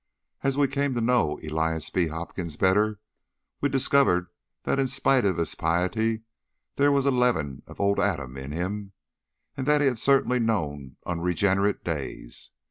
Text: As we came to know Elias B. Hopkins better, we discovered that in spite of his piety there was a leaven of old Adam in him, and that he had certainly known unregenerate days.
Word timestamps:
As 0.41 0.57
we 0.57 0.67
came 0.67 0.95
to 0.95 0.99
know 0.99 1.39
Elias 1.43 1.91
B. 1.91 2.07
Hopkins 2.07 2.57
better, 2.57 2.99
we 3.61 3.69
discovered 3.69 4.29
that 4.63 4.79
in 4.79 4.87
spite 4.87 5.25
of 5.25 5.37
his 5.37 5.53
piety 5.53 6.23
there 6.75 6.91
was 6.91 7.05
a 7.05 7.11
leaven 7.11 7.61
of 7.67 7.79
old 7.79 7.99
Adam 7.99 8.35
in 8.35 8.51
him, 8.51 8.93
and 9.55 9.67
that 9.67 9.79
he 9.79 9.85
had 9.85 9.99
certainly 9.99 10.39
known 10.39 10.95
unregenerate 11.05 11.83
days. 11.83 12.49